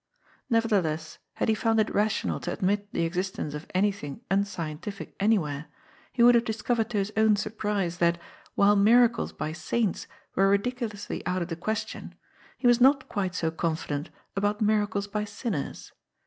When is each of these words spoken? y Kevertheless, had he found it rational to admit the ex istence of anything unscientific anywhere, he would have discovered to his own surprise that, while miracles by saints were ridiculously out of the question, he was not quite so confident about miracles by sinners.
y 0.49 0.55
Kevertheless, 0.59 1.19
had 1.35 1.47
he 1.47 1.53
found 1.53 1.79
it 1.79 1.93
rational 1.93 2.39
to 2.39 2.51
admit 2.51 2.91
the 2.91 3.05
ex 3.05 3.15
istence 3.17 3.53
of 3.53 3.67
anything 3.75 4.21
unscientific 4.31 5.15
anywhere, 5.19 5.67
he 6.11 6.23
would 6.23 6.33
have 6.33 6.43
discovered 6.43 6.89
to 6.89 6.97
his 6.97 7.13
own 7.15 7.35
surprise 7.35 7.99
that, 7.99 8.19
while 8.55 8.75
miracles 8.75 9.31
by 9.31 9.51
saints 9.51 10.07
were 10.33 10.49
ridiculously 10.49 11.23
out 11.27 11.43
of 11.43 11.49
the 11.49 11.55
question, 11.55 12.15
he 12.57 12.65
was 12.65 12.81
not 12.81 13.09
quite 13.09 13.35
so 13.35 13.51
confident 13.51 14.09
about 14.35 14.59
miracles 14.59 15.05
by 15.05 15.23
sinners. 15.23 15.91